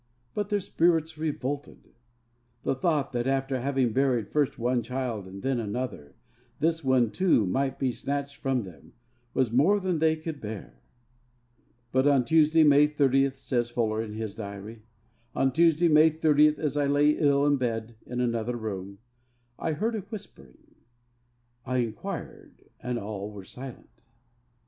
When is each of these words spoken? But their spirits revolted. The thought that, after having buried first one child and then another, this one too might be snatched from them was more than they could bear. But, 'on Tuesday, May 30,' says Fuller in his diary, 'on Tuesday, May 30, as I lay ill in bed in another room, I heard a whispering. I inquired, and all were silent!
But 0.33 0.49
their 0.49 0.59
spirits 0.61 1.15
revolted. 1.15 1.89
The 2.63 2.73
thought 2.73 3.11
that, 3.11 3.27
after 3.27 3.59
having 3.59 3.93
buried 3.93 4.29
first 4.29 4.57
one 4.57 4.81
child 4.81 5.27
and 5.27 5.43
then 5.43 5.59
another, 5.59 6.15
this 6.59 6.83
one 6.83 7.11
too 7.11 7.45
might 7.45 7.77
be 7.77 7.91
snatched 7.91 8.37
from 8.37 8.63
them 8.63 8.93
was 9.35 9.51
more 9.51 9.79
than 9.79 9.99
they 9.99 10.15
could 10.15 10.41
bear. 10.41 10.81
But, 11.91 12.07
'on 12.07 12.25
Tuesday, 12.25 12.63
May 12.63 12.87
30,' 12.87 13.29
says 13.29 13.69
Fuller 13.69 14.01
in 14.01 14.15
his 14.15 14.33
diary, 14.33 14.81
'on 15.35 15.51
Tuesday, 15.53 15.87
May 15.87 16.09
30, 16.09 16.57
as 16.57 16.75
I 16.75 16.87
lay 16.87 17.11
ill 17.11 17.45
in 17.45 17.57
bed 17.57 17.93
in 18.07 18.19
another 18.19 18.57
room, 18.57 18.97
I 19.59 19.73
heard 19.73 19.93
a 19.95 19.99
whispering. 19.99 20.57
I 21.63 21.77
inquired, 21.77 22.63
and 22.81 22.97
all 22.97 23.29
were 23.29 23.45
silent! 23.45 24.01